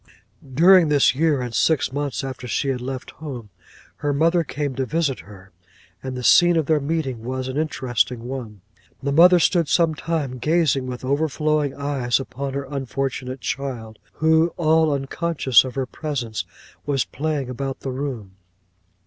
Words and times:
'During 0.43 0.89
this 0.89 1.13
year, 1.13 1.41
and 1.43 1.53
six 1.53 1.93
months 1.93 2.23
after 2.23 2.47
she 2.47 2.69
had 2.69 2.81
left 2.81 3.11
home, 3.11 3.51
her 3.97 4.11
mother 4.11 4.43
came 4.43 4.73
to 4.73 4.83
visit 4.83 5.19
her, 5.19 5.51
and 6.01 6.17
the 6.17 6.23
scene 6.23 6.55
of 6.57 6.65
their 6.65 6.79
meeting 6.79 7.23
was 7.23 7.47
an 7.47 7.55
interesting 7.55 8.23
one. 8.23 8.61
'The 9.03 9.11
mother 9.11 9.37
stood 9.37 9.67
some 9.67 9.93
time, 9.93 10.39
gazing 10.39 10.87
with 10.87 11.05
overflowing 11.05 11.75
eyes 11.75 12.19
upon 12.19 12.55
her 12.55 12.65
unfortunate 12.71 13.41
child, 13.41 13.99
who, 14.13 14.47
all 14.57 14.91
unconscious 14.91 15.63
of 15.63 15.75
her 15.75 15.85
presence, 15.85 16.45
was 16.83 17.05
playing 17.05 17.47
about 17.47 17.81
the 17.81 17.91
room. 17.91 18.37